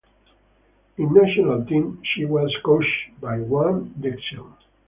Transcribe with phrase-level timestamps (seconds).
[0.97, 4.51] In national team, she was coached by Wang Dexian.